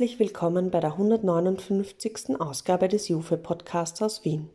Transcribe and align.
Herzlich 0.00 0.18
willkommen 0.18 0.70
bei 0.70 0.80
der 0.80 0.92
159. 0.92 2.40
Ausgabe 2.40 2.88
des 2.88 3.08
Juve 3.08 3.36
Podcasts 3.36 4.00
aus 4.00 4.24
Wien. 4.24 4.48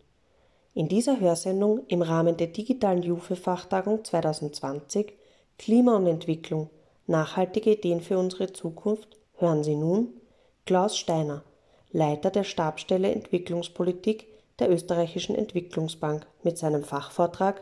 In 0.74 0.88
dieser 0.88 1.20
Hörsendung 1.20 1.86
im 1.88 2.02
Rahmen 2.02 2.36
der 2.36 2.48
digitalen 2.48 3.04
Juve 3.04 3.36
Fachtagung 3.36 4.04
2020 4.04 5.14
Klima 5.60 5.98
und 5.98 6.08
Entwicklung 6.08 6.72
nachhaltige 7.06 7.74
Ideen 7.74 8.02
für 8.02 8.18
unsere 8.18 8.54
Zukunft 8.54 9.20
hören 9.38 9.64
Sie 9.64 9.76
nun 9.76 10.14
Klaus 10.66 10.98
Steiner, 10.98 11.44
Leiter 11.92 12.32
der 12.32 12.44
Stabstelle 12.44 13.12
Entwicklungspolitik 13.12 14.26
der 14.58 14.72
Österreichischen 14.72 15.36
Entwicklungsbank 15.36 16.26
mit 16.42 16.58
seinem 16.58 16.84
Fachvortrag 16.84 17.62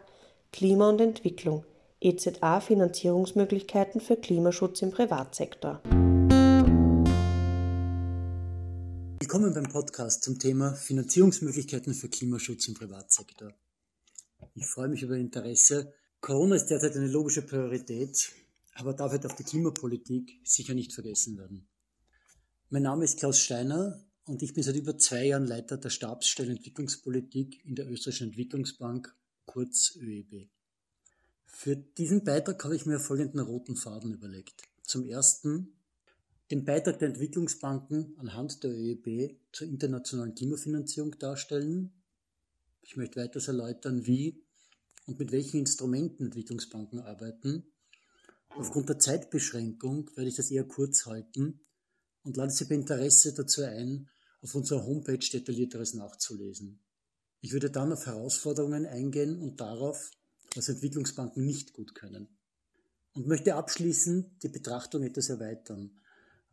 Klima 0.54 0.88
und 0.88 1.02
Entwicklung 1.02 1.66
EZA 2.00 2.62
Finanzierungsmöglichkeiten 2.62 4.00
für 4.00 4.16
Klimaschutz 4.16 4.82
im 4.82 4.92
Privatsektor. 4.92 5.82
Willkommen 9.34 9.56
beim 9.56 9.72
Podcast 9.72 10.24
zum 10.24 10.38
Thema 10.38 10.76
Finanzierungsmöglichkeiten 10.76 11.96
für 11.96 12.08
Klimaschutz 12.08 12.68
im 12.68 12.76
Privatsektor. 12.76 13.52
Ich 14.54 14.68
freue 14.68 14.90
mich 14.90 15.02
über 15.02 15.18
Interesse. 15.18 15.92
Corona 16.22 16.56
ist 16.56 16.68
derzeit 16.68 16.96
eine 16.96 17.08
logische 17.08 17.42
Priorität, 17.42 18.32
aber 18.76 18.94
darf 18.94 19.12
halt 19.12 19.26
auf 19.26 19.34
die 19.34 19.44
Klimapolitik 19.44 20.40
sicher 20.44 20.76
nicht 20.76 20.94
vergessen 20.94 21.36
werden. 21.36 21.68
Mein 22.70 22.84
Name 22.84 23.06
ist 23.06 23.18
Klaus 23.18 23.40
Steiner 23.40 24.00
und 24.26 24.44
ich 24.44 24.54
bin 24.54 24.62
seit 24.62 24.76
über 24.76 25.00
zwei 25.00 25.26
Jahren 25.26 25.48
Leiter 25.48 25.78
der 25.78 25.90
Stabsstelle 25.90 26.52
Entwicklungspolitik 26.52 27.66
in 27.66 27.74
der 27.74 27.90
Österreichischen 27.90 28.28
Entwicklungsbank, 28.28 29.16
kurz 29.48 29.96
ÖEB. 29.96 30.48
Für 31.48 31.76
diesen 31.76 32.24
Beitrag 32.24 32.64
habe 32.64 32.76
ich 32.76 32.86
mir 32.86 33.00
folgenden 33.00 33.40
roten 33.40 33.78
Faden 33.78 34.14
überlegt. 34.14 34.62
Zum 34.84 35.08
ersten 35.08 35.74
den 36.54 36.66
Beitrag 36.66 37.00
der 37.00 37.08
Entwicklungsbanken 37.08 38.14
anhand 38.20 38.64
der 38.64 38.70
ÖEB 38.70 39.40
zur 39.52 39.66
internationalen 39.66 40.36
Klimafinanzierung 40.36 41.18
darstellen. 41.18 41.92
Ich 42.84 42.96
möchte 42.96 43.20
weiters 43.20 43.48
erläutern, 43.48 44.06
wie 44.06 44.46
und 45.08 45.18
mit 45.18 45.32
welchen 45.32 45.58
Instrumenten 45.58 46.26
Entwicklungsbanken 46.26 47.00
arbeiten. 47.00 47.64
Aufgrund 48.50 48.88
der 48.88 49.00
Zeitbeschränkung 49.00 50.12
werde 50.16 50.30
ich 50.30 50.36
das 50.36 50.52
eher 50.52 50.66
kurz 50.66 51.08
halten 51.08 51.60
und 52.22 52.38
lade 52.38 52.52
Sie 52.52 52.66
bei 52.66 52.76
Interesse 52.76 53.34
dazu 53.34 53.64
ein, 53.64 54.08
auf 54.44 54.54
unserer 54.54 54.86
Homepage 54.86 55.18
detaillierteres 55.18 55.96
nachzulesen. 55.96 56.80
Ich 57.42 57.52
würde 57.52 57.72
dann 57.72 57.92
auf 57.92 58.06
Herausforderungen 58.06 58.86
eingehen 58.86 59.42
und 59.42 59.60
darauf, 59.60 60.12
was 60.54 60.70
Entwicklungsbanken 60.70 61.44
nicht 61.44 61.74
gut 61.74 61.96
können. 61.96 62.28
Und 63.16 63.26
möchte 63.26 63.56
abschließend 63.56 64.44
die 64.44 64.50
Betrachtung 64.50 65.02
etwas 65.02 65.30
erweitern. 65.30 66.00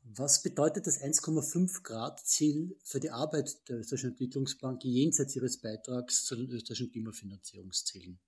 Was 0.03 0.43
bedeutet 0.43 0.87
das 0.87 1.01
1,5 1.01 1.83
Grad 1.83 2.21
Ziel 2.27 2.77
für 2.83 3.01
die 3.01 3.11
Arbeit 3.11 3.69
der 3.69 3.79
Österreichischen 3.79 4.11
Entwicklungsbank 4.11 4.85
jenseits 4.85 5.37
ihres 5.37 5.59
Beitrags 5.59 6.25
zu 6.25 6.37
den 6.37 6.51
österreichischen 6.51 6.91
Klimafinanzierungszielen? 6.91 8.19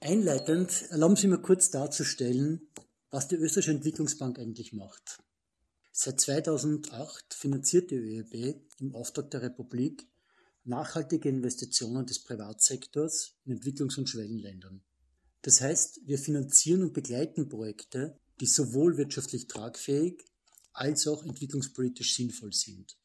Einleitend 0.00 0.90
erlauben 0.90 1.16
Sie 1.16 1.26
mir 1.26 1.38
kurz 1.38 1.70
darzustellen, 1.70 2.68
was 3.10 3.28
die 3.28 3.36
Österreichische 3.36 3.72
Entwicklungsbank 3.72 4.38
eigentlich 4.38 4.72
macht. 4.72 5.18
Seit 5.92 6.20
2008 6.20 7.34
finanziert 7.34 7.90
die 7.90 7.96
ÖEB 7.96 8.60
im 8.80 8.94
Auftrag 8.94 9.30
der 9.30 9.42
Republik 9.42 10.06
nachhaltige 10.64 11.28
Investitionen 11.28 12.06
des 12.06 12.22
Privatsektors 12.22 13.34
in 13.44 13.58
Entwicklungs- 13.58 13.98
und 13.98 14.08
Schwellenländern. 14.08 14.82
Das 15.42 15.60
heißt, 15.60 16.00
wir 16.06 16.18
finanzieren 16.18 16.82
und 16.82 16.92
begleiten 16.92 17.48
Projekte, 17.48 18.18
die 18.40 18.46
sowohl 18.46 18.96
wirtschaftlich 18.96 19.46
tragfähig 19.46 20.24
als 20.76 21.06
auch 21.06 21.24
entwicklungspolitisch 21.24 22.14
sinnvoll 22.14 22.52
sind. 22.52 22.96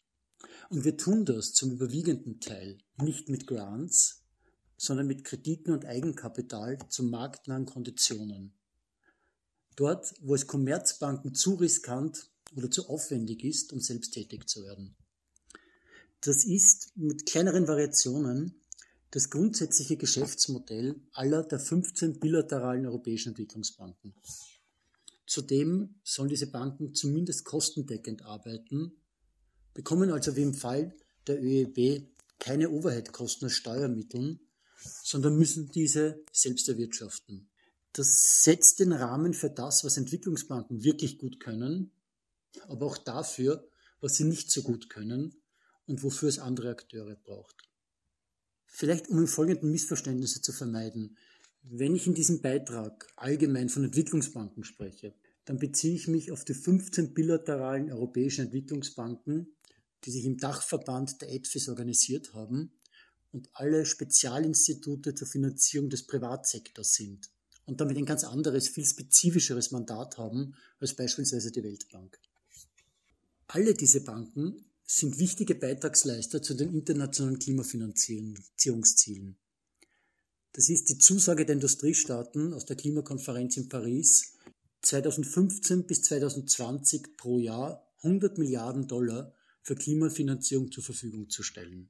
Und 0.69 0.83
wir 0.83 0.97
tun 0.97 1.25
das 1.25 1.53
zum 1.53 1.71
überwiegenden 1.71 2.39
Teil 2.39 2.77
nicht 2.97 3.29
mit 3.29 3.47
Grants, 3.47 4.23
sondern 4.77 5.07
mit 5.07 5.23
Krediten 5.23 5.71
und 5.71 5.85
Eigenkapital 5.85 6.77
zu 6.89 7.03
marktnahen 7.03 7.65
Konditionen. 7.65 8.53
Dort, 9.75 10.13
wo 10.21 10.35
es 10.35 10.47
Kommerzbanken 10.47 11.33
zu 11.33 11.55
riskant 11.55 12.29
oder 12.55 12.69
zu 12.69 12.87
aufwendig 12.89 13.43
ist, 13.43 13.71
um 13.71 13.79
selbst 13.79 14.11
tätig 14.11 14.49
zu 14.49 14.63
werden. 14.63 14.95
Das 16.21 16.45
ist 16.45 16.95
mit 16.95 17.25
kleineren 17.25 17.67
Variationen 17.67 18.61
das 19.11 19.29
grundsätzliche 19.29 19.97
Geschäftsmodell 19.97 20.95
aller 21.13 21.43
der 21.43 21.59
15 21.59 22.19
bilateralen 22.19 22.85
europäischen 22.85 23.29
Entwicklungsbanken. 23.29 24.13
Zudem 25.31 25.95
sollen 26.03 26.27
diese 26.27 26.47
Banken 26.47 26.93
zumindest 26.93 27.45
kostendeckend 27.45 28.25
arbeiten, 28.25 28.91
bekommen 29.73 30.11
also 30.11 30.35
wie 30.35 30.41
im 30.41 30.53
Fall 30.53 30.93
der 31.25 31.41
ÖEB 31.41 32.05
keine 32.37 32.69
Overheadkosten 32.69 33.45
aus 33.45 33.53
Steuermitteln, 33.53 34.41
sondern 35.05 35.37
müssen 35.37 35.71
diese 35.71 36.21
selbst 36.33 36.67
erwirtschaften. 36.67 37.47
Das 37.93 38.43
setzt 38.43 38.81
den 38.81 38.91
Rahmen 38.91 39.33
für 39.33 39.49
das, 39.49 39.85
was 39.85 39.95
Entwicklungsbanken 39.95 40.83
wirklich 40.83 41.17
gut 41.17 41.39
können, 41.39 41.93
aber 42.67 42.87
auch 42.87 42.97
dafür, 42.97 43.65
was 44.01 44.17
sie 44.17 44.25
nicht 44.25 44.51
so 44.51 44.63
gut 44.63 44.89
können 44.89 45.33
und 45.85 46.03
wofür 46.03 46.27
es 46.27 46.39
andere 46.39 46.71
Akteure 46.71 47.15
braucht. 47.15 47.55
Vielleicht 48.65 49.07
um 49.07 49.19
im 49.19 49.27
Folgenden 49.27 49.71
Missverständnisse 49.71 50.41
zu 50.41 50.51
vermeiden. 50.51 51.15
Wenn 51.63 51.95
ich 51.95 52.07
in 52.07 52.15
diesem 52.15 52.41
Beitrag 52.41 53.07
allgemein 53.15 53.69
von 53.69 53.83
Entwicklungsbanken 53.83 54.63
spreche, 54.63 55.13
dann 55.45 55.57
beziehe 55.57 55.95
ich 55.95 56.07
mich 56.07 56.31
auf 56.31 56.43
die 56.43 56.53
15 56.53 57.13
bilateralen 57.13 57.91
europäischen 57.91 58.45
Entwicklungsbanken, 58.45 59.55
die 60.03 60.11
sich 60.11 60.25
im 60.25 60.37
Dachverband 60.37 61.21
der 61.21 61.31
EDFIS 61.31 61.69
organisiert 61.69 62.33
haben 62.33 62.71
und 63.31 63.49
alle 63.53 63.85
Spezialinstitute 63.85 65.13
zur 65.13 65.27
Finanzierung 65.27 65.89
des 65.89 66.07
Privatsektors 66.07 66.93
sind 66.93 67.29
und 67.65 67.79
damit 67.79 67.97
ein 67.97 68.05
ganz 68.05 68.23
anderes, 68.23 68.67
viel 68.67 68.85
spezifischeres 68.85 69.71
Mandat 69.71 70.17
haben 70.17 70.55
als 70.79 70.95
beispielsweise 70.95 71.51
die 71.51 71.63
Weltbank. 71.63 72.19
Alle 73.47 73.73
diese 73.73 74.01
Banken 74.01 74.65
sind 74.85 75.19
wichtige 75.19 75.55
Beitragsleister 75.55 76.41
zu 76.41 76.53
den 76.53 76.73
internationalen 76.73 77.39
Klimafinanzierungszielen. 77.39 79.37
Das 80.53 80.69
ist 80.69 80.89
die 80.89 80.97
Zusage 80.97 81.45
der 81.45 81.53
Industriestaaten 81.53 82.53
aus 82.53 82.65
der 82.65 82.75
Klimakonferenz 82.75 83.55
in 83.55 83.69
Paris, 83.69 84.33
2015 84.81 85.85
bis 85.85 86.01
2020 86.03 87.15
pro 87.15 87.39
Jahr 87.39 87.87
100 88.03 88.37
Milliarden 88.37 88.87
Dollar 88.87 89.33
für 89.61 89.75
Klimafinanzierung 89.75 90.71
zur 90.71 90.83
Verfügung 90.83 91.29
zu 91.29 91.43
stellen. 91.43 91.89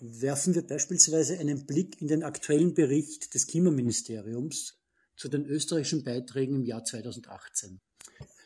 Werfen 0.00 0.54
wir 0.54 0.66
beispielsweise 0.66 1.38
einen 1.38 1.66
Blick 1.66 2.00
in 2.00 2.08
den 2.08 2.24
aktuellen 2.24 2.74
Bericht 2.74 3.34
des 3.34 3.46
Klimaministeriums 3.46 4.80
zu 5.16 5.28
den 5.28 5.44
österreichischen 5.44 6.02
Beiträgen 6.02 6.56
im 6.56 6.64
Jahr 6.64 6.84
2018. 6.84 7.80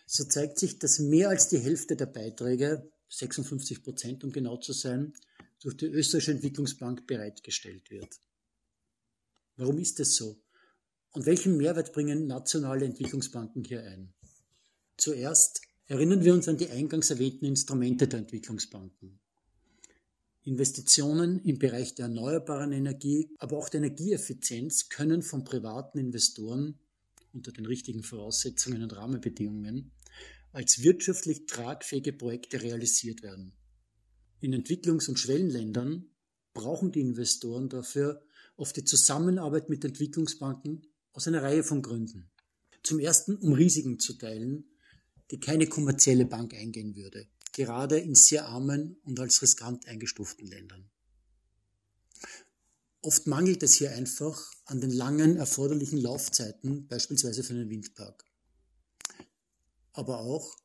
So 0.06 0.25
zeigt 0.25 0.59
sich, 0.59 0.79
dass 0.79 0.99
mehr 0.99 1.29
als 1.29 1.49
die 1.49 1.59
Hälfte 1.59 1.97
der 1.97 2.06
Beiträge, 2.06 2.91
56 3.09 3.83
Prozent 3.83 4.25
um 4.25 4.33
genau 4.33 4.56
zu 4.59 4.73
sein, 4.73 5.15
durch 5.62 5.77
die 5.77 5.87
österreichische 5.87 6.33
Entwicklungsbank 6.33 7.06
bereitgestellt 7.06 7.91
wird. 7.91 8.19
Warum 9.58 9.78
ist 9.78 9.98
es 9.98 10.14
so? 10.14 10.41
Und 11.10 11.26
welchen 11.26 11.56
Mehrwert 11.56 11.92
bringen 11.92 12.28
nationale 12.28 12.84
Entwicklungsbanken 12.84 13.64
hier 13.64 13.82
ein? 13.82 14.14
Zuerst 14.96 15.62
erinnern 15.86 16.22
wir 16.22 16.32
uns 16.32 16.46
an 16.48 16.58
die 16.58 16.70
eingangs 16.70 17.10
erwähnten 17.10 17.44
Instrumente 17.44 18.06
der 18.06 18.20
Entwicklungsbanken. 18.20 19.19
Investitionen 20.44 21.41
im 21.41 21.58
Bereich 21.58 21.96
der 21.96 22.06
erneuerbaren 22.06 22.70
Energie, 22.70 23.31
aber 23.38 23.58
auch 23.58 23.69
der 23.69 23.78
Energieeffizienz 23.78 24.88
können 24.90 25.22
von 25.22 25.43
privaten 25.43 25.99
Investoren 25.99 26.78
unter 27.32 27.50
den 27.50 27.66
richtigen 27.66 28.04
Voraussetzungen 28.04 28.82
und 28.84 28.96
Rahmenbedingungen 28.96 29.90
als 30.52 30.82
wirtschaftlich 30.82 31.46
tragfähige 31.46 32.12
Projekte 32.12 32.62
realisiert 32.62 33.22
werden. 33.22 33.52
In 34.40 34.54
Entwicklungs- 34.54 35.08
und 35.08 35.19
Schwellenländern 35.19 36.06
brauchen 36.54 36.93
die 36.93 37.00
Investoren 37.00 37.69
dafür 37.69 38.22
oft 38.58 38.76
die 38.76 38.84
Zusammenarbeit 38.84 39.69
mit 39.69 39.84
Entwicklungsbanken 39.84 40.87
aus 41.12 41.26
einer 41.28 41.43
Reihe 41.43 41.62
von 41.62 41.81
Gründen. 41.81 42.31
Zum 42.82 42.99
ersten, 42.99 43.37
um 43.37 43.52
Risiken 43.52 43.99
zu 43.99 44.14
teilen, 44.14 44.64
die 45.31 45.40
keine 45.40 45.66
kommerzielle 45.66 46.26
Bank 46.26 46.55
eingehen 46.55 46.96
würde, 46.96 47.28
gerade 47.52 47.99
in 47.99 48.14
sehr 48.14 48.46
armen 48.46 48.96
und 49.05 49.19
als 49.20 49.43
riskant 49.43 49.87
eingestuften 49.87 50.46
Ländern. 50.46 50.90
Oft 53.00 53.26
mangelt 53.26 53.62
es 53.62 53.75
hier 53.75 53.93
einfach 53.93 54.52
an 54.64 54.81
den 54.81 54.90
langen 54.90 55.37
erforderlichen 55.37 55.99
Laufzeiten, 55.99 56.88
beispielsweise 56.88 57.44
für 57.44 57.54
einen 57.54 57.70
Windpark. 57.70 58.25
Aber 59.93 60.20
auch, 60.20 60.56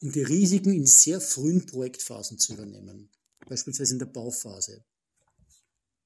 um 0.00 0.10
die 0.10 0.22
Risiken 0.22 0.72
in 0.72 0.86
sehr 0.86 1.20
frühen 1.20 1.66
Projektphasen 1.66 2.38
zu 2.38 2.54
übernehmen, 2.54 3.10
beispielsweise 3.46 3.92
in 3.92 3.98
der 3.98 4.06
Bauphase. 4.06 4.84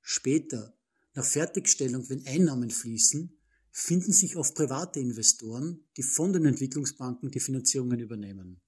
Später, 0.00 0.76
nach 1.14 1.24
Fertigstellung, 1.24 2.08
wenn 2.08 2.26
Einnahmen 2.26 2.70
fließen, 2.70 3.36
finden 3.70 4.12
sich 4.12 4.36
oft 4.36 4.54
private 4.54 5.00
Investoren, 5.00 5.84
die 5.96 6.02
von 6.02 6.32
den 6.32 6.44
Entwicklungsbanken 6.46 7.30
die 7.30 7.40
Finanzierungen 7.40 7.98
übernehmen. 7.98 8.60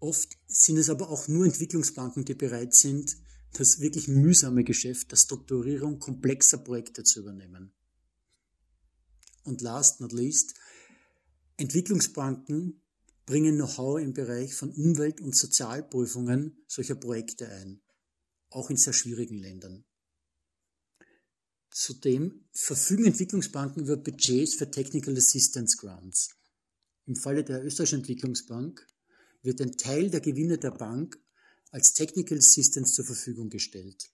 Oft 0.00 0.36
sind 0.46 0.76
es 0.76 0.90
aber 0.90 1.08
auch 1.10 1.28
nur 1.28 1.44
Entwicklungsbanken, 1.44 2.24
die 2.24 2.34
bereit 2.34 2.74
sind, 2.74 3.16
das 3.54 3.80
wirklich 3.80 4.08
mühsame 4.08 4.64
Geschäft 4.64 5.10
der 5.10 5.16
Strukturierung 5.16 5.98
komplexer 5.98 6.58
Projekte 6.58 7.02
zu 7.04 7.20
übernehmen. 7.20 7.72
Und 9.44 9.62
last 9.62 10.00
not 10.00 10.12
least, 10.12 10.54
Entwicklungsbanken 11.56 12.82
bringen 13.26 13.56
Know-how 13.56 13.98
im 14.00 14.12
Bereich 14.12 14.54
von 14.54 14.70
Umwelt- 14.70 15.20
und 15.20 15.34
Sozialprüfungen 15.34 16.62
solcher 16.66 16.94
Projekte 16.94 17.48
ein, 17.48 17.80
auch 18.50 18.70
in 18.70 18.76
sehr 18.76 18.92
schwierigen 18.92 19.38
Ländern. 19.38 19.84
Zudem 21.78 22.44
verfügen 22.50 23.04
Entwicklungsbanken 23.04 23.84
über 23.84 23.96
Budgets 23.96 24.56
für 24.56 24.68
Technical 24.68 25.16
Assistance 25.16 25.76
Grants. 25.76 26.30
Im 27.06 27.14
Falle 27.14 27.44
der 27.44 27.64
Österreichischen 27.64 28.00
Entwicklungsbank 28.00 28.84
wird 29.42 29.60
ein 29.60 29.76
Teil 29.76 30.10
der 30.10 30.20
Gewinne 30.20 30.58
der 30.58 30.72
Bank 30.72 31.16
als 31.70 31.92
Technical 31.92 32.38
Assistance 32.38 32.94
zur 32.94 33.04
Verfügung 33.04 33.48
gestellt. 33.48 34.10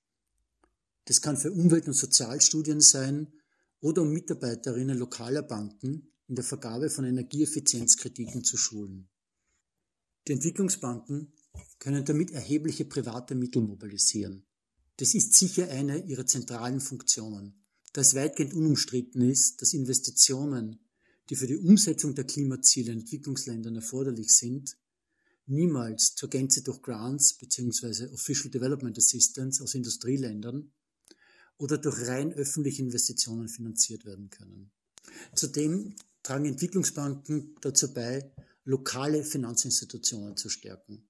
Das 1.07 1.23
kann 1.23 1.39
für 1.39 1.53
Umwelt- 1.53 1.87
und 1.87 1.95
Sozialstudien 1.95 2.83
sein 2.83 3.33
oder 3.81 4.03
um 4.03 4.13
Mitarbeiterinnen 4.13 4.99
lokaler 4.99 5.43
Banken 5.43 6.13
in 6.29 6.35
der 6.35 6.45
Vergabe 6.45 6.91
von 6.91 7.07
Energieeffizienzkrediten 7.07 8.45
zu 8.45 8.59
schulen. 8.59 9.09
Die 10.29 10.33
Entwicklungsbanken 10.33 11.33
können 11.79 12.05
damit 12.05 12.31
erhebliche 12.31 12.85
private 12.85 13.35
Mittel 13.35 13.63
mobilisieren. 13.63 14.45
Das 14.97 15.15
ist 15.15 15.35
sicher 15.35 15.69
eine 15.71 16.05
ihrer 16.07 16.27
zentralen 16.27 16.81
Funktionen, 16.81 17.55
da 17.93 18.01
es 18.01 18.15
weitgehend 18.15 18.55
unumstritten 18.55 19.23
ist, 19.23 19.61
dass 19.61 19.73
Investitionen, 19.73 20.79
die 21.31 21.37
für 21.37 21.47
die 21.47 21.57
Umsetzung 21.57 22.15
der 22.15 22.25
Klimaziele 22.25 22.93
in 22.93 23.01
Entwicklungsländern 23.01 23.75
erforderlich 23.77 24.37
sind, 24.37 24.77
niemals 25.47 26.15
zur 26.15 26.31
Gänze 26.31 26.63
durch 26.63 26.81
Grants 26.81 27.35
bzw. 27.35 28.13
Official 28.13 28.51
Development 28.51 28.97
Assistance 28.97 29.63
aus 29.63 29.75
Industrieländern 29.75 30.73
oder 31.59 31.79
durch 31.79 32.07
rein 32.07 32.33
öffentliche 32.33 32.83
Investitionen 32.83 33.49
finanziert 33.49 34.05
werden 34.05 34.31
können. 34.31 34.71
Zudem 35.35 35.97
tragen 36.23 36.47
Entwicklungsbanken 36.47 37.57
dazu 37.61 37.93
bei, 37.93 38.33
lokale 38.65 39.25
Finanzinstitutionen 39.25 40.37
zu 40.37 40.49
stärken. 40.49 41.07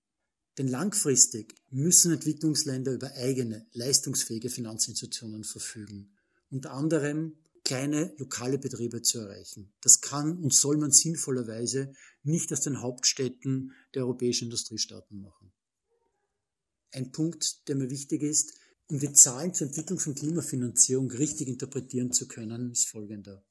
Denn 0.58 0.68
langfristig 0.68 1.54
müssen 1.70 2.12
Entwicklungsländer 2.12 2.92
über 2.92 3.12
eigene, 3.14 3.66
leistungsfähige 3.72 4.50
Finanzinstitutionen 4.50 5.42
verfügen, 5.42 6.14
unter 6.50 6.72
anderem 6.72 7.36
kleine 7.64 8.14
lokale 8.18 8.58
Betriebe 8.58 9.02
zu 9.02 9.18
erreichen. 9.18 9.72
Das 9.80 10.00
kann 10.00 10.38
und 10.38 10.54
soll 10.54 10.76
man 10.76 10.92
sinnvollerweise 10.92 11.94
nicht 12.22 12.52
aus 12.52 12.60
den 12.60 12.80
Hauptstädten 12.80 13.72
der 13.94 14.02
europäischen 14.02 14.44
Industriestaaten 14.44 15.20
machen. 15.20 15.52
Ein 16.92 17.10
Punkt, 17.10 17.66
der 17.66 17.74
mir 17.74 17.90
wichtig 17.90 18.22
ist, 18.22 18.52
um 18.86 18.98
die 18.98 19.12
Zahlen 19.12 19.54
zur 19.54 19.66
Entwicklungs- 19.66 20.06
und 20.06 20.18
Klimafinanzierung 20.18 21.10
richtig 21.10 21.48
interpretieren 21.48 22.12
zu 22.12 22.28
können, 22.28 22.70
ist 22.70 22.86
folgender. 22.86 23.42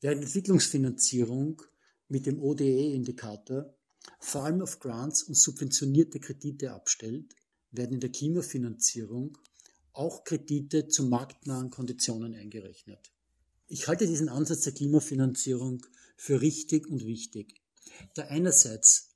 Während 0.00 0.22
Entwicklungsfinanzierung 0.22 1.62
mit 2.08 2.26
dem 2.26 2.40
ODE-Indikator 2.40 3.72
vor 4.18 4.44
allem 4.44 4.62
auf 4.62 4.80
Grants 4.80 5.22
und 5.22 5.34
subventionierte 5.34 6.20
Kredite 6.20 6.72
abstellt, 6.72 7.34
werden 7.70 7.94
in 7.94 8.00
der 8.00 8.10
Klimafinanzierung 8.10 9.38
auch 9.92 10.24
Kredite 10.24 10.88
zu 10.88 11.04
marktnahen 11.04 11.70
Konditionen 11.70 12.34
eingerechnet. 12.34 13.12
Ich 13.66 13.88
halte 13.88 14.06
diesen 14.06 14.28
Ansatz 14.28 14.62
der 14.62 14.74
Klimafinanzierung 14.74 15.84
für 16.16 16.40
richtig 16.40 16.86
und 16.88 17.06
wichtig, 17.06 17.60
da 18.14 18.22
einerseits 18.24 19.10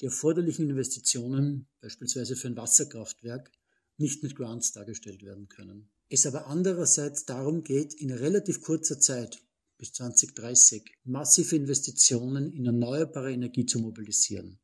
die 0.00 0.06
erforderlichen 0.06 0.70
Investitionen, 0.70 1.66
beispielsweise 1.80 2.36
für 2.36 2.48
ein 2.48 2.56
Wasserkraftwerk, 2.56 3.50
nicht 3.96 4.22
mit 4.22 4.36
Grants 4.36 4.72
dargestellt 4.72 5.24
werden 5.24 5.48
können. 5.48 5.90
Es 6.08 6.26
aber 6.26 6.46
andererseits 6.46 7.26
darum 7.26 7.64
geht, 7.64 7.94
in 7.94 8.10
relativ 8.10 8.62
kurzer 8.62 9.00
Zeit 9.00 9.42
bis 9.78 9.92
2030 9.92 10.82
massive 11.04 11.56
Investitionen 11.56 12.52
in 12.52 12.66
erneuerbare 12.66 13.32
Energie 13.32 13.64
zu 13.64 13.78
mobilisieren. 13.78 14.58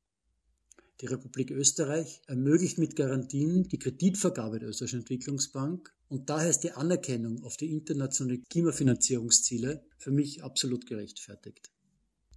Die 1.00 1.06
Republik 1.06 1.50
Österreich 1.50 2.20
ermöglicht 2.26 2.78
mit 2.78 2.96
Garantien 2.96 3.64
die 3.68 3.78
Kreditvergabe 3.78 4.58
der 4.58 4.68
Österreichischen 4.68 5.00
Entwicklungsbank 5.00 5.92
und 6.08 6.30
daher 6.30 6.50
ist 6.50 6.60
die 6.60 6.72
Anerkennung 6.72 7.42
auf 7.42 7.56
die 7.56 7.72
internationalen 7.72 8.44
Klimafinanzierungsziele 8.48 9.84
für 9.98 10.10
mich 10.10 10.44
absolut 10.44 10.86
gerechtfertigt. 10.86 11.70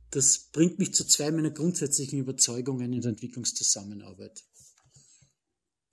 Das 0.09 0.49
bringt 0.51 0.79
mich 0.79 0.93
zu 0.93 1.05
zwei 1.05 1.31
meiner 1.31 1.51
grundsätzlichen 1.51 2.19
Überzeugungen 2.19 2.93
in 2.93 3.01
der 3.01 3.09
Entwicklungszusammenarbeit. 3.09 4.43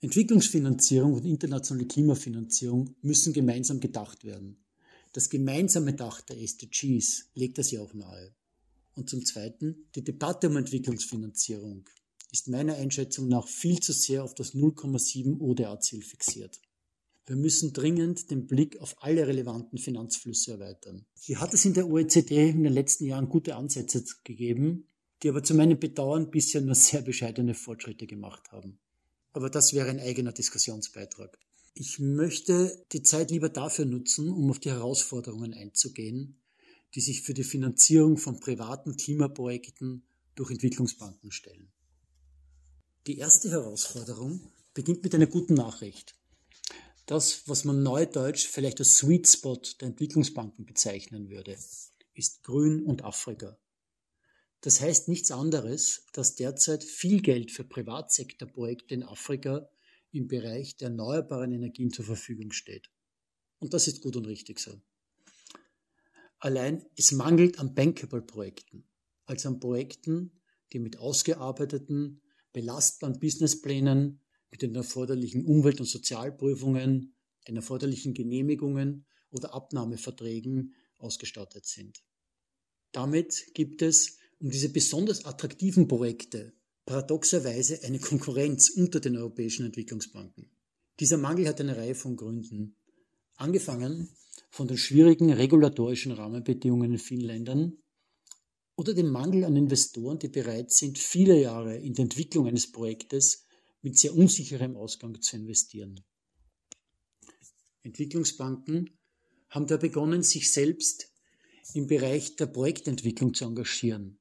Entwicklungsfinanzierung 0.01 1.13
und 1.13 1.25
internationale 1.25 1.87
Klimafinanzierung 1.87 2.95
müssen 3.01 3.33
gemeinsam 3.33 3.79
gedacht 3.79 4.23
werden. 4.23 4.64
Das 5.15 5.29
gemeinsame 5.29 5.93
Dach 5.93 6.19
der 6.19 6.37
SDGs 6.41 7.29
legt 7.35 7.57
das 7.57 7.71
ja 7.71 7.79
auch 7.79 7.93
nahe. 7.93 8.35
Und 8.95 9.09
zum 9.09 9.23
Zweiten, 9.23 9.87
die 9.95 10.03
Debatte 10.03 10.49
um 10.49 10.57
Entwicklungsfinanzierung 10.57 11.85
ist 12.33 12.49
meiner 12.49 12.75
Einschätzung 12.75 13.29
nach 13.29 13.47
viel 13.47 13.79
zu 13.79 13.93
sehr 13.93 14.25
auf 14.25 14.35
das 14.35 14.53
0,7 14.53 15.39
ODA-Ziel 15.39 16.01
fixiert. 16.01 16.59
Wir 17.27 17.37
müssen 17.37 17.71
dringend 17.71 18.29
den 18.29 18.45
Blick 18.45 18.81
auf 18.81 19.01
alle 19.01 19.25
relevanten 19.25 19.77
Finanzflüsse 19.77 20.51
erweitern. 20.51 21.05
Hier 21.17 21.39
hat 21.39 21.53
es 21.53 21.63
in 21.63 21.75
der 21.75 21.87
OECD 21.87 22.49
in 22.49 22.63
den 22.63 22.73
letzten 22.73 23.05
Jahren 23.05 23.29
gute 23.29 23.55
Ansätze 23.55 24.03
gegeben, 24.25 24.89
die 25.23 25.29
aber 25.29 25.43
zu 25.43 25.53
meinem 25.53 25.79
Bedauern 25.79 26.29
bisher 26.29 26.59
nur 26.59 26.75
sehr 26.75 27.03
bescheidene 27.03 27.53
Fortschritte 27.53 28.05
gemacht 28.05 28.51
haben. 28.51 28.79
Aber 29.31 29.49
das 29.49 29.71
wäre 29.71 29.91
ein 29.91 30.01
eigener 30.01 30.33
Diskussionsbeitrag. 30.33 31.39
Ich 31.77 31.99
möchte 31.99 32.85
die 32.93 33.03
Zeit 33.03 33.31
lieber 33.31 33.49
dafür 33.49 33.83
nutzen, 33.83 34.29
um 34.29 34.49
auf 34.49 34.59
die 34.59 34.71
Herausforderungen 34.71 35.53
einzugehen, 35.53 36.41
die 36.93 37.01
sich 37.01 37.21
für 37.21 37.33
die 37.33 37.43
Finanzierung 37.43 38.17
von 38.17 38.39
privaten 38.39 38.95
Klimaprojekten 38.95 40.07
durch 40.35 40.51
Entwicklungsbanken 40.51 41.33
stellen. 41.33 41.69
Die 43.07 43.17
erste 43.17 43.51
Herausforderung 43.51 44.53
beginnt 44.73 45.03
mit 45.03 45.13
einer 45.13 45.27
guten 45.27 45.55
Nachricht. 45.55 46.15
Das, 47.07 47.45
was 47.45 47.65
man 47.65 47.83
neudeutsch 47.83 48.47
vielleicht 48.47 48.79
als 48.79 48.95
Sweet 48.95 49.27
Spot 49.27 49.61
der 49.81 49.89
Entwicklungsbanken 49.89 50.65
bezeichnen 50.65 51.29
würde, 51.29 51.57
ist 52.13 52.43
Grün 52.43 52.85
und 52.85 53.03
Afrika. 53.03 53.59
Das 54.61 54.79
heißt 54.79 55.09
nichts 55.09 55.29
anderes, 55.29 56.05
dass 56.13 56.35
derzeit 56.35 56.85
viel 56.85 57.21
Geld 57.21 57.51
für 57.51 57.65
Privatsektorprojekte 57.65 58.93
in 58.93 59.03
Afrika 59.03 59.69
im 60.15 60.27
Bereich 60.27 60.77
der 60.77 60.89
erneuerbaren 60.89 61.51
Energien 61.51 61.91
zur 61.91 62.05
Verfügung 62.05 62.51
steht. 62.51 62.89
Und 63.59 63.73
das 63.73 63.87
ist 63.87 64.01
gut 64.01 64.15
und 64.15 64.25
richtig 64.25 64.59
so. 64.59 64.81
Allein 66.39 66.85
es 66.95 67.11
mangelt 67.11 67.59
an 67.59 67.73
Bankable-Projekten, 67.73 68.85
also 69.25 69.49
an 69.49 69.59
Projekten, 69.59 70.31
die 70.73 70.79
mit 70.79 70.97
ausgearbeiteten, 70.97 72.21
belastbaren 72.53 73.19
Businessplänen 73.19 74.21
mit 74.51 74.61
den 74.61 74.75
erforderlichen 74.75 75.45
Umwelt- 75.45 75.79
und 75.79 75.87
Sozialprüfungen, 75.87 77.15
den 77.47 77.55
erforderlichen 77.55 78.13
Genehmigungen 78.13 79.05
oder 79.31 79.53
Abnahmeverträgen 79.53 80.73
ausgestattet 80.97 81.65
sind. 81.65 82.03
Damit 82.91 83.53
gibt 83.53 83.81
es 83.81 84.17
um 84.39 84.49
diese 84.49 84.69
besonders 84.69 85.25
attraktiven 85.25 85.87
Projekte 85.87 86.53
paradoxerweise 86.85 87.83
eine 87.83 87.99
Konkurrenz 87.99 88.69
unter 88.69 88.99
den 88.99 89.17
europäischen 89.17 89.65
Entwicklungsbanken. 89.65 90.51
Dieser 90.99 91.17
Mangel 91.17 91.47
hat 91.47 91.59
eine 91.59 91.75
Reihe 91.75 91.95
von 91.95 92.15
Gründen. 92.15 92.77
Angefangen 93.35 94.09
von 94.49 94.67
den 94.67 94.77
schwierigen 94.77 95.31
regulatorischen 95.31 96.13
Rahmenbedingungen 96.13 96.93
in 96.93 96.99
vielen 96.99 97.25
Ländern 97.25 97.77
oder 98.75 98.93
dem 98.93 99.09
Mangel 99.09 99.45
an 99.45 99.55
Investoren, 99.55 100.19
die 100.19 100.27
bereit 100.27 100.71
sind, 100.71 100.97
viele 100.97 101.39
Jahre 101.39 101.77
in 101.77 101.93
die 101.93 102.01
Entwicklung 102.01 102.47
eines 102.47 102.71
Projektes 102.71 103.45
mit 103.81 103.97
sehr 103.97 104.15
unsicherem 104.15 104.75
Ausgang 104.75 105.21
zu 105.21 105.35
investieren. 105.37 106.03
Entwicklungsbanken 107.83 108.97
haben 109.49 109.67
da 109.67 109.77
begonnen, 109.77 110.23
sich 110.23 110.51
selbst 110.51 111.11
im 111.73 111.87
Bereich 111.87 112.35
der 112.35 112.47
Projektentwicklung 112.47 113.33
zu 113.33 113.45
engagieren. 113.45 114.19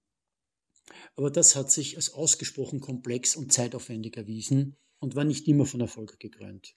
Aber 1.16 1.30
das 1.30 1.56
hat 1.56 1.70
sich 1.70 1.96
als 1.96 2.12
ausgesprochen 2.12 2.80
komplex 2.80 3.36
und 3.36 3.52
zeitaufwendig 3.52 4.16
erwiesen 4.16 4.76
und 4.98 5.14
war 5.14 5.24
nicht 5.24 5.48
immer 5.48 5.66
von 5.66 5.80
Erfolg 5.80 6.18
gekrönt. 6.18 6.74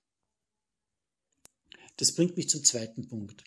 Das 1.98 2.14
bringt 2.14 2.38
mich 2.38 2.50
zum 2.50 2.64
zweiten 2.64 3.08
Punkt. 3.08 3.44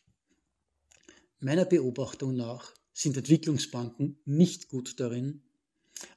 Meiner 1.39 1.65
Beobachtung 1.65 2.35
nach 2.35 2.75
sind 2.93 3.17
Entwicklungsbanken 3.17 4.19
nicht 4.25 4.69
gut 4.69 4.99
darin, 5.01 5.43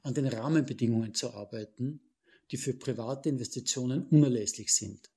an 0.02 0.14
den 0.14 0.26
Rahmenbedingungen 0.26 1.14
zu 1.14 1.30
arbeiten, 1.30 2.00
die 2.50 2.56
für 2.56 2.74
private 2.74 3.28
Investitionen 3.28 4.06
unerlässlich 4.08 4.74
sind. 4.74 5.10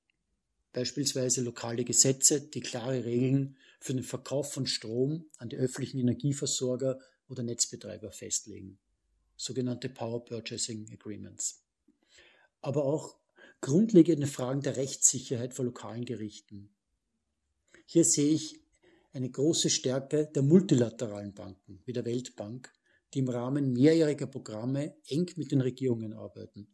Beispielsweise 0.72 1.42
lokale 1.42 1.84
Gesetze, 1.84 2.40
die 2.40 2.60
klare 2.60 3.04
Regeln 3.04 3.56
für 3.80 3.94
den 3.94 4.04
Verkauf 4.04 4.52
von 4.52 4.66
Strom 4.66 5.24
an 5.38 5.48
die 5.48 5.56
öffentlichen 5.56 5.98
Energieversorger 5.98 7.00
oder 7.28 7.42
Netzbetreiber 7.42 8.12
festlegen. 8.12 8.78
Sogenannte 9.38 9.88
Power 9.88 10.24
Purchasing 10.24 10.90
Agreements. 10.92 11.62
Aber 12.60 12.84
auch 12.84 13.16
grundlegende 13.62 14.26
Fragen 14.26 14.60
der 14.60 14.76
Rechtssicherheit 14.76 15.54
vor 15.54 15.64
lokalen 15.64 16.04
Gerichten. 16.04 16.68
Hier 17.86 18.04
sehe 18.04 18.34
ich 18.34 18.60
eine 19.12 19.30
große 19.30 19.70
Stärke 19.70 20.26
der 20.26 20.42
multilateralen 20.42 21.32
Banken 21.32 21.80
wie 21.86 21.92
der 21.92 22.04
Weltbank, 22.04 22.70
die 23.14 23.20
im 23.20 23.28
Rahmen 23.28 23.72
mehrjähriger 23.72 24.26
Programme 24.26 24.94
eng 25.06 25.30
mit 25.36 25.50
den 25.50 25.62
Regierungen 25.62 26.12
arbeiten. 26.12 26.68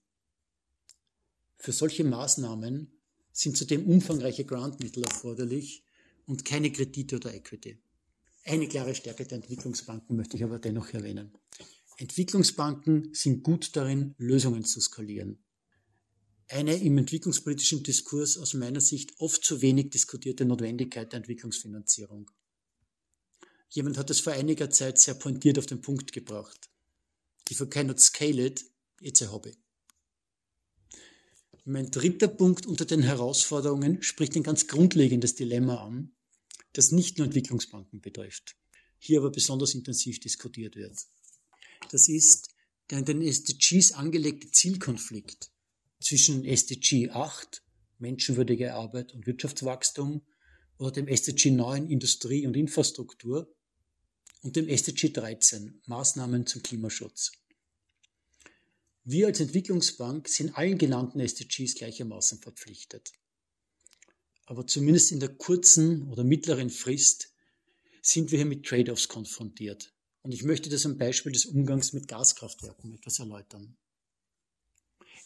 Für 1.56 1.73
solche 1.73 2.04
Maßnahmen 2.04 2.90
sind 3.33 3.56
zudem 3.56 3.87
umfangreiche 3.87 4.44
Grantmittel 4.44 5.04
erforderlich 5.04 5.85
und 6.26 6.44
keine 6.44 6.73
Kredite 6.73 7.16
oder 7.16 7.35
Equity. 7.35 7.78
Eine 8.44 8.68
klare 8.68 8.94
Stärke 8.94 9.25
der 9.25 9.37
Entwicklungsbanken 9.37 10.16
möchte 10.16 10.37
ich 10.37 10.44
aber 10.44 10.59
dennoch 10.59 10.92
erwähnen. 10.92 11.33
Entwicklungsbanken 11.96 13.14
sind 13.14 13.42
gut 13.42 13.76
darin, 13.76 14.14
Lösungen 14.18 14.64
zu 14.64 14.80
skalieren. 14.80 15.38
Eine 16.48 16.76
im 16.76 16.98
entwicklungspolitischen 16.98 17.82
Diskurs 17.82 18.36
aus 18.36 18.54
meiner 18.54 18.80
Sicht 18.80 19.14
oft 19.18 19.44
zu 19.44 19.62
wenig 19.62 19.90
diskutierte 19.90 20.44
Notwendigkeit 20.44 21.12
der 21.12 21.18
Entwicklungsfinanzierung. 21.18 22.30
Jemand 23.70 23.96
hat 23.96 24.10
es 24.10 24.20
vor 24.20 24.32
einiger 24.32 24.70
Zeit 24.70 24.98
sehr 24.98 25.14
pointiert 25.14 25.58
auf 25.58 25.66
den 25.66 25.80
Punkt 25.80 26.12
gebracht. 26.12 26.68
If 27.50 27.60
you 27.60 27.66
cannot 27.66 28.00
scale 28.00 28.44
it, 28.44 28.64
it's 29.00 29.22
a 29.22 29.30
hobby. 29.30 29.56
Mein 31.64 31.90
dritter 31.90 32.28
Punkt 32.28 32.66
unter 32.66 32.84
den 32.84 33.02
Herausforderungen 33.02 34.02
spricht 34.02 34.36
ein 34.36 34.42
ganz 34.42 34.66
grundlegendes 34.66 35.34
Dilemma 35.34 35.82
an, 35.82 36.12
das 36.74 36.92
nicht 36.92 37.16
nur 37.16 37.26
Entwicklungsbanken 37.26 38.00
betrifft, 38.02 38.54
hier 38.98 39.20
aber 39.20 39.30
besonders 39.30 39.74
intensiv 39.74 40.20
diskutiert 40.20 40.76
wird. 40.76 40.98
Das 41.90 42.08
ist 42.08 42.48
der 42.90 42.98
in 42.98 43.04
den 43.04 43.22
SDGs 43.22 43.92
angelegte 43.92 44.50
Zielkonflikt 44.50 45.50
zwischen 46.00 46.44
SDG 46.44 47.10
8, 47.10 47.62
menschenwürdige 47.98 48.74
Arbeit 48.74 49.14
und 49.14 49.26
Wirtschaftswachstum, 49.26 50.22
oder 50.76 50.90
dem 50.90 51.08
SDG 51.08 51.50
9, 51.50 51.88
Industrie 51.88 52.46
und 52.46 52.56
Infrastruktur, 52.56 53.54
und 54.42 54.56
dem 54.56 54.68
SDG 54.68 55.08
13, 55.08 55.80
Maßnahmen 55.86 56.46
zum 56.46 56.62
Klimaschutz. 56.62 57.32
Wir 59.04 59.28
als 59.28 59.40
Entwicklungsbank 59.40 60.28
sind 60.28 60.56
allen 60.56 60.76
genannten 60.76 61.20
SDGs 61.20 61.76
gleichermaßen 61.76 62.40
verpflichtet. 62.40 63.12
Aber 64.46 64.66
zumindest 64.66 65.12
in 65.12 65.20
der 65.20 65.30
kurzen 65.30 66.10
oder 66.10 66.24
mittleren 66.24 66.68
Frist 66.68 67.32
sind 68.02 68.30
wir 68.30 68.38
hier 68.38 68.46
mit 68.46 68.66
Trade-offs 68.66 69.08
konfrontiert. 69.08 69.93
Und 70.24 70.32
ich 70.32 70.42
möchte 70.42 70.70
das 70.70 70.86
am 70.86 70.96
Beispiel 70.96 71.32
des 71.32 71.44
Umgangs 71.44 71.92
mit 71.92 72.08
Gaskraftwerken 72.08 72.94
etwas 72.94 73.18
erläutern. 73.18 73.76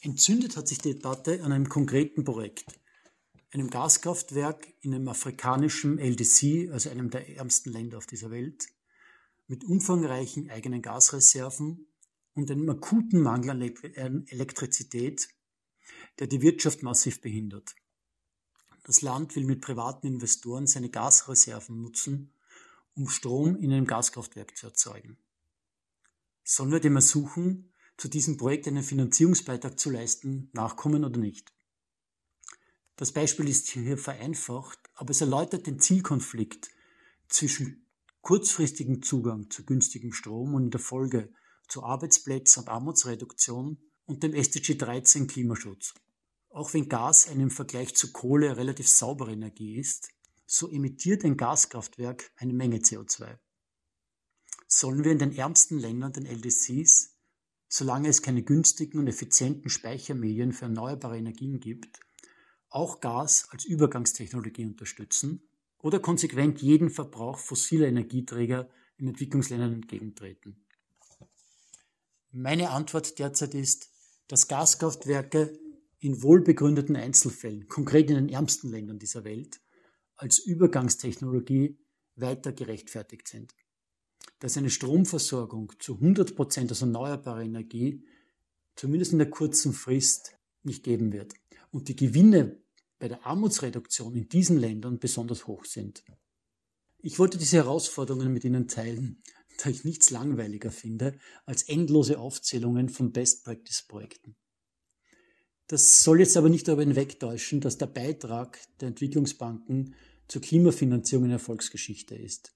Entzündet 0.00 0.56
hat 0.56 0.66
sich 0.66 0.78
die 0.78 0.94
Debatte 0.94 1.44
an 1.44 1.52
einem 1.52 1.68
konkreten 1.68 2.24
Projekt, 2.24 2.80
einem 3.52 3.70
Gaskraftwerk 3.70 4.66
in 4.80 4.92
einem 4.92 5.06
afrikanischen 5.06 6.00
LDC, 6.00 6.72
also 6.72 6.90
einem 6.90 7.10
der 7.10 7.28
ärmsten 7.36 7.72
Länder 7.72 7.96
auf 7.96 8.06
dieser 8.06 8.32
Welt, 8.32 8.66
mit 9.46 9.62
umfangreichen 9.62 10.50
eigenen 10.50 10.82
Gasreserven 10.82 11.86
und 12.34 12.50
einem 12.50 12.68
akuten 12.68 13.22
Mangel 13.22 13.50
an 13.96 14.26
Elektrizität, 14.26 15.28
der 16.18 16.26
die 16.26 16.42
Wirtschaft 16.42 16.82
massiv 16.82 17.20
behindert. 17.20 17.76
Das 18.82 19.00
Land 19.00 19.36
will 19.36 19.44
mit 19.44 19.60
privaten 19.60 20.08
Investoren 20.08 20.66
seine 20.66 20.90
Gasreserven 20.90 21.80
nutzen, 21.80 22.32
um 22.98 23.08
Strom 23.08 23.56
in 23.56 23.72
einem 23.72 23.86
Gaskraftwerk 23.86 24.56
zu 24.56 24.66
erzeugen. 24.66 25.16
Sollen 26.42 26.72
wir 26.72 26.80
dem 26.80 26.96
Ersuchen, 26.96 27.72
zu 27.96 28.08
diesem 28.08 28.36
Projekt 28.36 28.66
einen 28.66 28.82
Finanzierungsbeitrag 28.82 29.78
zu 29.78 29.90
leisten, 29.90 30.50
nachkommen 30.52 31.04
oder 31.04 31.18
nicht? 31.18 31.52
Das 32.96 33.12
Beispiel 33.12 33.48
ist 33.48 33.68
hier 33.68 33.96
vereinfacht, 33.96 34.78
aber 34.94 35.10
es 35.10 35.20
erläutert 35.20 35.66
den 35.66 35.78
Zielkonflikt 35.78 36.70
zwischen 37.28 37.86
kurzfristigem 38.22 39.02
Zugang 39.02 39.50
zu 39.50 39.64
günstigem 39.64 40.12
Strom 40.12 40.54
und 40.54 40.64
in 40.64 40.70
der 40.70 40.80
Folge 40.80 41.32
zu 41.68 41.84
Arbeitsplätzen 41.84 42.64
und 42.64 42.68
Armutsreduktion 42.68 43.78
und 44.06 44.22
dem 44.22 44.34
SDG 44.34 44.74
13 44.74 45.28
Klimaschutz. 45.28 45.94
Auch 46.50 46.74
wenn 46.74 46.88
Gas 46.88 47.28
eine 47.28 47.44
im 47.44 47.50
Vergleich 47.50 47.94
zu 47.94 48.10
Kohle 48.10 48.56
relativ 48.56 48.88
saubere 48.88 49.32
Energie 49.32 49.78
ist, 49.78 50.08
so 50.50 50.70
emittiert 50.70 51.24
ein 51.24 51.36
Gaskraftwerk 51.36 52.32
eine 52.36 52.54
Menge 52.54 52.78
CO2. 52.78 53.38
Sollen 54.66 55.04
wir 55.04 55.12
in 55.12 55.18
den 55.18 55.36
ärmsten 55.36 55.78
Ländern, 55.78 56.14
den 56.14 56.24
LDCs, 56.24 57.18
solange 57.68 58.08
es 58.08 58.22
keine 58.22 58.42
günstigen 58.42 58.98
und 58.98 59.08
effizienten 59.08 59.68
Speichermedien 59.68 60.54
für 60.54 60.64
erneuerbare 60.64 61.18
Energien 61.18 61.60
gibt, 61.60 62.00
auch 62.70 63.00
Gas 63.00 63.46
als 63.50 63.66
Übergangstechnologie 63.66 64.64
unterstützen 64.64 65.46
oder 65.80 66.00
konsequent 66.00 66.62
jeden 66.62 66.88
Verbrauch 66.88 67.38
fossiler 67.38 67.86
Energieträger 67.86 68.70
in 68.96 69.06
Entwicklungsländern 69.06 69.74
entgegentreten? 69.74 70.64
Meine 72.30 72.70
Antwort 72.70 73.18
derzeit 73.18 73.54
ist, 73.54 73.90
dass 74.28 74.48
Gaskraftwerke 74.48 75.58
in 75.98 76.22
wohlbegründeten 76.22 76.96
Einzelfällen, 76.96 77.68
konkret 77.68 78.08
in 78.08 78.16
den 78.16 78.28
ärmsten 78.30 78.70
Ländern 78.70 78.98
dieser 78.98 79.24
Welt, 79.24 79.60
als 80.18 80.38
Übergangstechnologie 80.38 81.78
weiter 82.16 82.52
gerechtfertigt 82.52 83.28
sind. 83.28 83.54
Dass 84.40 84.56
eine 84.56 84.70
Stromversorgung 84.70 85.72
zu 85.78 85.94
100 85.94 86.36
Prozent 86.36 86.70
aus 86.70 86.82
erneuerbarer 86.82 87.42
Energie 87.42 88.04
zumindest 88.76 89.12
in 89.12 89.18
der 89.18 89.30
kurzen 89.30 89.72
Frist 89.72 90.36
nicht 90.62 90.84
geben 90.84 91.12
wird 91.12 91.34
und 91.70 91.88
die 91.88 91.96
Gewinne 91.96 92.60
bei 92.98 93.08
der 93.08 93.24
Armutsreduktion 93.24 94.14
in 94.14 94.28
diesen 94.28 94.58
Ländern 94.58 94.98
besonders 94.98 95.46
hoch 95.46 95.64
sind. 95.64 96.04
Ich 97.00 97.18
wollte 97.18 97.38
diese 97.38 97.58
Herausforderungen 97.58 98.32
mit 98.32 98.44
Ihnen 98.44 98.66
teilen, 98.66 99.22
da 99.58 99.70
ich 99.70 99.84
nichts 99.84 100.10
langweiliger 100.10 100.72
finde 100.72 101.16
als 101.46 101.62
endlose 101.64 102.18
Aufzählungen 102.18 102.88
von 102.88 103.12
Best-Practice-Projekten. 103.12 104.36
Das 105.68 106.02
soll 106.02 106.20
jetzt 106.20 106.36
aber 106.38 106.48
nicht 106.48 106.66
darüber 106.66 106.82
hinwegtäuschen, 106.82 107.60
dass 107.60 107.76
der 107.76 107.88
Beitrag 107.88 108.58
der 108.80 108.88
Entwicklungsbanken 108.88 109.94
zur 110.26 110.40
Klimafinanzierung 110.40 111.26
in 111.26 111.30
Erfolgsgeschichte 111.32 112.14
ist. 112.14 112.54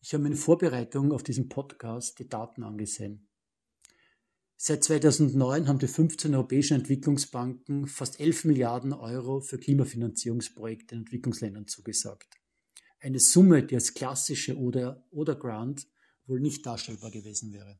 Ich 0.00 0.14
habe 0.14 0.26
in 0.26 0.34
Vorbereitung 0.34 1.12
auf 1.12 1.22
diesen 1.22 1.50
Podcast 1.50 2.18
die 2.18 2.28
Daten 2.28 2.62
angesehen. 2.62 3.28
Seit 4.56 4.82
2009 4.82 5.68
haben 5.68 5.78
die 5.78 5.86
15 5.86 6.34
europäischen 6.34 6.74
Entwicklungsbanken 6.74 7.86
fast 7.86 8.18
11 8.18 8.46
Milliarden 8.46 8.94
Euro 8.94 9.40
für 9.40 9.58
Klimafinanzierungsprojekte 9.58 10.94
in 10.94 11.00
Entwicklungsländern 11.02 11.66
zugesagt. 11.66 12.40
Eine 12.98 13.18
Summe, 13.18 13.62
die 13.62 13.74
als 13.74 13.92
klassische 13.92 14.56
oder, 14.56 15.04
oder 15.10 15.34
Grant 15.34 15.86
wohl 16.26 16.40
nicht 16.40 16.64
darstellbar 16.64 17.10
gewesen 17.10 17.52
wäre. 17.52 17.78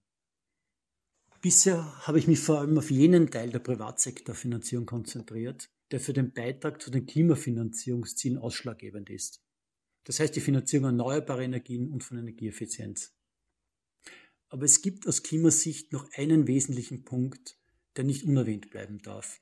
Bisher 1.42 2.06
habe 2.06 2.20
ich 2.20 2.28
mich 2.28 2.38
vor 2.38 2.60
allem 2.60 2.78
auf 2.78 2.92
jenen 2.92 3.28
Teil 3.28 3.50
der 3.50 3.58
Privatsektorfinanzierung 3.58 4.86
konzentriert, 4.86 5.72
der 5.90 5.98
für 5.98 6.12
den 6.12 6.32
Beitrag 6.32 6.80
zu 6.80 6.88
den 6.88 7.04
Klimafinanzierungszielen 7.04 8.38
ausschlaggebend 8.38 9.10
ist. 9.10 9.42
Das 10.04 10.20
heißt 10.20 10.36
die 10.36 10.40
Finanzierung 10.40 10.86
erneuerbarer 10.86 11.42
Energien 11.42 11.90
und 11.90 12.04
von 12.04 12.18
Energieeffizienz. 12.18 13.12
Aber 14.50 14.64
es 14.66 14.82
gibt 14.82 15.08
aus 15.08 15.24
Klimasicht 15.24 15.92
noch 15.92 16.12
einen 16.12 16.46
wesentlichen 16.46 17.02
Punkt, 17.02 17.58
der 17.96 18.04
nicht 18.04 18.22
unerwähnt 18.22 18.70
bleiben 18.70 19.02
darf, 19.02 19.40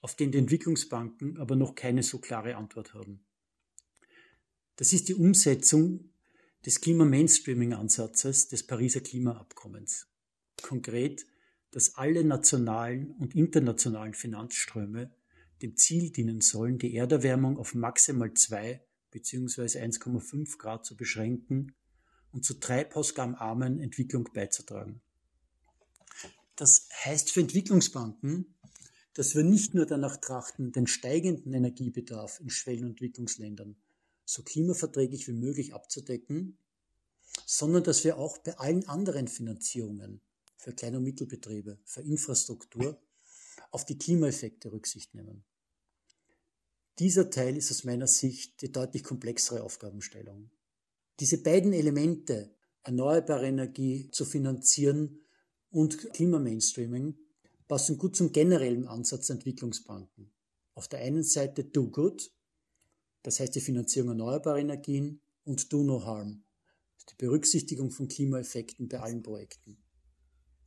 auf 0.00 0.14
den 0.14 0.30
die 0.30 0.38
Entwicklungsbanken 0.38 1.38
aber 1.38 1.56
noch 1.56 1.74
keine 1.74 2.04
so 2.04 2.18
klare 2.18 2.54
Antwort 2.54 2.94
haben. 2.94 3.24
Das 4.76 4.92
ist 4.92 5.08
die 5.08 5.16
Umsetzung 5.16 6.12
des 6.64 6.80
Klima-Mainstreaming-Ansatzes 6.80 8.46
des 8.46 8.64
Pariser 8.64 9.00
Klimaabkommens. 9.00 10.06
Konkret, 10.62 11.26
dass 11.72 11.96
alle 11.96 12.22
nationalen 12.22 13.10
und 13.12 13.34
internationalen 13.34 14.14
Finanzströme 14.14 15.10
dem 15.62 15.76
Ziel 15.76 16.10
dienen 16.10 16.40
sollen, 16.40 16.78
die 16.78 16.94
Erderwärmung 16.94 17.58
auf 17.58 17.74
maximal 17.74 18.32
2 18.32 18.80
bzw. 19.10 19.62
1,5 19.62 20.58
Grad 20.58 20.84
zu 20.84 20.96
beschränken 20.96 21.74
und 22.30 22.44
zur 22.44 22.60
treibhausgabenarmen 22.60 23.80
Entwicklung 23.80 24.28
beizutragen. 24.32 25.00
Das 26.56 26.88
heißt 27.04 27.30
für 27.30 27.40
Entwicklungsbanken, 27.40 28.54
dass 29.14 29.34
wir 29.34 29.44
nicht 29.44 29.74
nur 29.74 29.86
danach 29.86 30.16
trachten, 30.18 30.72
den 30.72 30.86
steigenden 30.86 31.52
Energiebedarf 31.52 32.40
in 32.40 32.50
Schwellen- 32.50 32.84
und 32.84 32.90
Entwicklungsländern 32.90 33.76
so 34.24 34.42
klimaverträglich 34.42 35.28
wie 35.28 35.32
möglich 35.32 35.74
abzudecken, 35.74 36.58
sondern 37.46 37.84
dass 37.84 38.04
wir 38.04 38.18
auch 38.18 38.38
bei 38.38 38.58
allen 38.58 38.88
anderen 38.88 39.28
Finanzierungen 39.28 40.20
für 40.62 40.72
Klein- 40.72 40.94
und 40.94 41.02
Mittelbetriebe, 41.02 41.80
für 41.84 42.02
Infrastruktur 42.02 43.02
auf 43.72 43.84
die 43.84 43.98
Klimaeffekte 43.98 44.70
Rücksicht 44.70 45.12
nehmen. 45.12 45.44
Dieser 47.00 47.30
Teil 47.30 47.56
ist 47.56 47.72
aus 47.72 47.82
meiner 47.82 48.06
Sicht 48.06 48.62
die 48.62 48.70
deutlich 48.70 49.02
komplexere 49.02 49.64
Aufgabenstellung. 49.64 50.52
Diese 51.18 51.42
beiden 51.42 51.72
Elemente, 51.72 52.54
erneuerbare 52.84 53.46
Energie 53.46 54.08
zu 54.12 54.24
finanzieren, 54.24 55.18
und 55.70 56.12
Klimamainstreaming 56.12 57.16
passen 57.66 57.96
gut 57.96 58.14
zum 58.14 58.30
generellen 58.30 58.86
Ansatz 58.86 59.28
der 59.28 59.36
Entwicklungsbanken. 59.36 60.30
Auf 60.74 60.86
der 60.86 61.00
einen 61.00 61.24
Seite 61.24 61.64
Do 61.64 61.88
Good, 61.88 62.30
das 63.22 63.40
heißt 63.40 63.54
die 63.54 63.60
Finanzierung 63.60 64.10
erneuerbarer 64.10 64.58
Energien, 64.58 65.22
und 65.44 65.72
Do 65.72 65.82
No 65.82 66.04
Harm, 66.04 66.44
die 67.10 67.14
Berücksichtigung 67.16 67.90
von 67.90 68.06
Klimaeffekten 68.06 68.86
bei 68.86 69.00
allen 69.00 69.22
Projekten. 69.22 69.81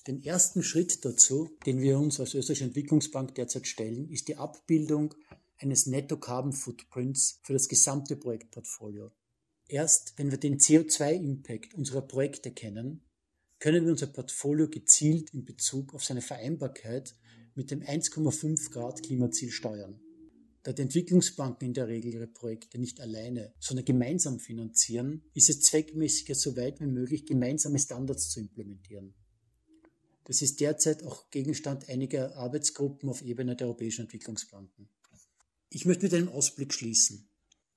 Den 0.08 0.24
ersten 0.24 0.62
Schritt 0.62 1.04
dazu, 1.04 1.58
den 1.66 1.82
wir 1.82 1.98
uns 1.98 2.20
als 2.20 2.36
Österreichische 2.36 2.66
Entwicklungsbank 2.66 3.34
derzeit 3.34 3.66
stellen, 3.66 4.08
ist 4.12 4.28
die 4.28 4.36
Abbildung 4.38 5.16
eines 5.58 5.88
Netto 5.88 6.18
Carbon 6.18 6.54
Footprints 6.54 7.40
für 7.42 7.54
das 7.54 7.68
gesamte 7.68 8.16
Projektportfolio. 8.16 9.12
Erst 9.68 10.14
wenn 10.18 10.30
wir 10.30 10.38
den 10.38 10.60
CO2-Impact 10.60 11.74
unserer 11.74 12.04
Projekte 12.04 12.52
kennen, 12.52 13.02
können 13.58 13.84
wir 13.86 13.92
unser 13.94 14.06
Portfolio 14.06 14.70
gezielt 14.70 15.34
in 15.34 15.44
Bezug 15.44 15.96
auf 15.96 16.04
seine 16.04 16.22
Vereinbarkeit 16.22 17.16
mit 17.56 17.72
dem 17.72 17.82
1,5 17.82 18.70
Grad 18.70 19.02
Klimaziel 19.02 19.50
steuern. 19.50 20.00
Da 20.62 20.72
die 20.72 20.84
Entwicklungsbanken 20.84 21.70
in 21.70 21.74
der 21.74 21.88
Regel 21.88 22.14
ihre 22.14 22.28
Projekte 22.28 22.78
nicht 22.78 23.02
alleine, 23.02 23.56
sondern 23.60 23.86
gemeinsam 23.86 24.40
finanzieren, 24.40 25.24
ist 25.34 25.50
es 25.50 25.62
zweckmäßiger, 25.62 26.36
so 26.36 26.56
weit 26.58 26.80
wie 26.80 26.86
möglich 26.86 27.26
gemeinsame 27.26 27.80
Standards 27.80 28.30
zu 28.30 28.40
implementieren. 28.40 29.16
Das 30.26 30.42
ist 30.42 30.60
derzeit 30.60 31.04
auch 31.04 31.30
Gegenstand 31.30 31.88
einiger 31.88 32.36
Arbeitsgruppen 32.36 33.10
auf 33.10 33.22
Ebene 33.22 33.56
der 33.56 33.68
Europäischen 33.68 34.02
Entwicklungsbanken. 34.02 34.90
Ich 35.70 35.86
möchte 35.86 36.04
mit 36.06 36.14
einem 36.14 36.30
Ausblick 36.30 36.74
schließen. 36.74 37.30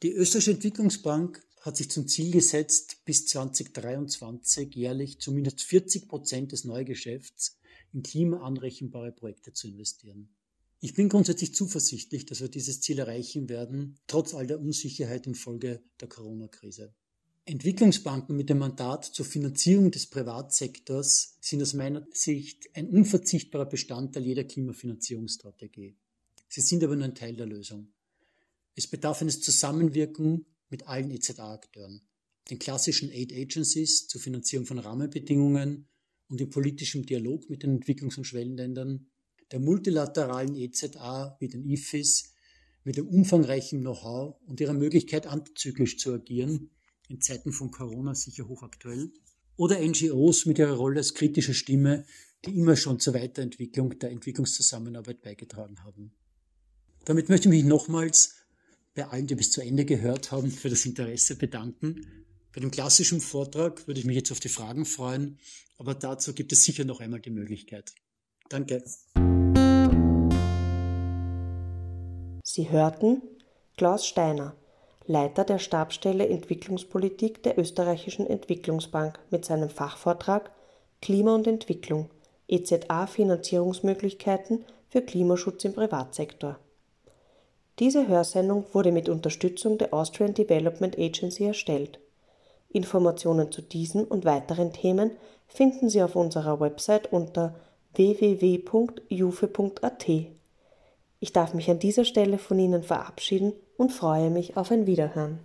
Die 0.02 0.12
Österreichische 0.12 0.52
Entwicklungsbank 0.52 1.46
hat 1.60 1.76
sich 1.76 1.90
zum 1.90 2.08
Ziel 2.08 2.30
gesetzt, 2.30 3.04
bis 3.04 3.26
2023 3.26 4.74
jährlich 4.74 5.20
zumindest 5.20 5.62
40 5.62 6.08
Prozent 6.08 6.52
des 6.52 6.64
Neugeschäfts 6.64 7.58
in 7.92 8.02
klimaanrechenbare 8.02 9.12
Projekte 9.12 9.52
zu 9.52 9.68
investieren. 9.68 10.34
Ich 10.80 10.94
bin 10.94 11.08
grundsätzlich 11.08 11.54
zuversichtlich, 11.54 12.24
dass 12.24 12.40
wir 12.40 12.48
dieses 12.48 12.80
Ziel 12.80 13.00
erreichen 13.00 13.48
werden, 13.48 13.98
trotz 14.06 14.32
all 14.32 14.46
der 14.46 14.60
Unsicherheit 14.60 15.26
infolge 15.26 15.82
der 16.00 16.08
Corona-Krise. 16.08 16.94
Entwicklungsbanken 17.48 18.36
mit 18.36 18.50
dem 18.50 18.58
Mandat 18.58 19.06
zur 19.06 19.24
Finanzierung 19.24 19.90
des 19.90 20.04
Privatsektors 20.08 21.38
sind 21.40 21.62
aus 21.62 21.72
meiner 21.72 22.06
Sicht 22.12 22.68
ein 22.74 22.90
unverzichtbarer 22.90 23.64
Bestandteil 23.64 24.26
jeder 24.26 24.44
Klimafinanzierungsstrategie. 24.44 25.96
Sie 26.46 26.60
sind 26.60 26.84
aber 26.84 26.94
nur 26.94 27.06
ein 27.06 27.14
Teil 27.14 27.36
der 27.36 27.46
Lösung. 27.46 27.88
Es 28.74 28.86
bedarf 28.86 29.22
eines 29.22 29.40
Zusammenwirken 29.40 30.44
mit 30.68 30.88
allen 30.88 31.10
EZA-Akteuren, 31.10 32.02
den 32.50 32.58
klassischen 32.58 33.10
Aid 33.10 33.32
Agencies 33.32 34.08
zur 34.08 34.20
Finanzierung 34.20 34.66
von 34.66 34.78
Rahmenbedingungen 34.78 35.88
und 36.28 36.42
im 36.42 36.50
politischen 36.50 37.06
Dialog 37.06 37.48
mit 37.48 37.62
den 37.62 37.80
Entwicklungs- 37.80 38.18
und 38.18 38.24
Schwellenländern, 38.24 39.06
der 39.52 39.60
multilateralen 39.60 40.54
EZA 40.54 41.38
wie 41.40 41.48
den 41.48 41.64
IFIS 41.64 42.34
mit 42.84 42.98
dem 42.98 43.08
umfangreichen 43.08 43.80
Know-how 43.80 44.36
und 44.46 44.60
ihrer 44.60 44.74
Möglichkeit 44.74 45.26
antizyklisch 45.26 45.96
zu 45.96 46.12
agieren, 46.12 46.72
in 47.08 47.20
Zeiten 47.20 47.52
von 47.52 47.70
Corona 47.70 48.14
sicher 48.14 48.46
hochaktuell, 48.46 49.10
oder 49.56 49.80
NGOs 49.80 50.46
mit 50.46 50.58
ihrer 50.58 50.74
Rolle 50.74 50.98
als 50.98 51.14
kritische 51.14 51.52
Stimme, 51.52 52.04
die 52.44 52.56
immer 52.56 52.76
schon 52.76 53.00
zur 53.00 53.14
Weiterentwicklung 53.14 53.98
der 53.98 54.10
Entwicklungszusammenarbeit 54.10 55.22
beigetragen 55.22 55.82
haben. 55.82 56.12
Damit 57.04 57.28
möchte 57.28 57.48
ich 57.48 57.54
mich 57.54 57.64
nochmals 57.64 58.36
bei 58.94 59.06
allen, 59.06 59.26
die 59.26 59.34
bis 59.34 59.50
zu 59.50 59.60
Ende 59.60 59.84
gehört 59.84 60.30
haben, 60.30 60.50
für 60.50 60.70
das 60.70 60.86
Interesse 60.86 61.36
bedanken. 61.36 62.06
Bei 62.52 62.60
dem 62.60 62.70
klassischen 62.70 63.20
Vortrag 63.20 63.86
würde 63.86 64.00
ich 64.00 64.06
mich 64.06 64.16
jetzt 64.16 64.32
auf 64.32 64.40
die 64.40 64.48
Fragen 64.48 64.84
freuen, 64.84 65.38
aber 65.76 65.94
dazu 65.94 66.34
gibt 66.34 66.52
es 66.52 66.64
sicher 66.64 66.84
noch 66.84 67.00
einmal 67.00 67.20
die 67.20 67.30
Möglichkeit. 67.30 67.92
Danke. 68.48 68.82
Sie 72.44 72.70
hörten 72.70 73.22
Klaus 73.76 74.06
Steiner, 74.06 74.56
Leiter 75.10 75.44
der 75.44 75.58
Stabsstelle 75.58 76.28
Entwicklungspolitik 76.28 77.42
der 77.42 77.58
Österreichischen 77.58 78.26
Entwicklungsbank 78.26 79.18
mit 79.30 79.42
seinem 79.42 79.70
Fachvortrag 79.70 80.50
Klima 81.00 81.34
und 81.34 81.46
Entwicklung 81.46 82.10
EZA 82.46 83.06
Finanzierungsmöglichkeiten 83.06 84.66
für 84.90 85.00
Klimaschutz 85.00 85.64
im 85.64 85.72
Privatsektor. 85.72 86.58
Diese 87.78 88.06
Hörsendung 88.06 88.66
wurde 88.72 88.92
mit 88.92 89.08
Unterstützung 89.08 89.78
der 89.78 89.94
Austrian 89.94 90.34
Development 90.34 90.98
Agency 90.98 91.44
erstellt. 91.46 92.00
Informationen 92.68 93.50
zu 93.50 93.62
diesen 93.62 94.04
und 94.04 94.26
weiteren 94.26 94.74
Themen 94.74 95.12
finden 95.46 95.88
Sie 95.88 96.02
auf 96.02 96.16
unserer 96.16 96.60
Website 96.60 97.10
unter 97.10 97.54
www.jufe.at. 97.94 98.66
Ich 101.20 101.32
darf 101.32 101.54
mich 101.54 101.70
an 101.70 101.78
dieser 101.78 102.04
Stelle 102.04 102.36
von 102.36 102.58
Ihnen 102.58 102.82
verabschieden 102.82 103.54
und 103.78 103.92
freue 103.92 104.28
mich 104.28 104.58
auf 104.58 104.70
ein 104.70 104.86
Wiederhören. 104.86 105.38